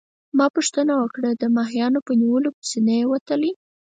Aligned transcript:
ما 0.37 0.45
پوښتنه 0.55 0.93
وکړه: 1.01 1.29
د 1.33 1.43
ماهیانو 1.57 1.99
په 2.07 2.13
نیولو 2.21 2.49
پسي 2.57 2.79
نه 2.87 2.93
يې 2.99 3.05
وتلی؟ 3.11 3.51